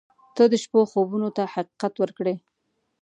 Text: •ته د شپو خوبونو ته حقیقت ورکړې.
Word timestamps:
•ته 0.35 0.43
د 0.51 0.53
شپو 0.63 0.79
خوبونو 0.91 1.29
ته 1.37 1.43
حقیقت 1.53 1.93
ورکړې. 1.97 2.35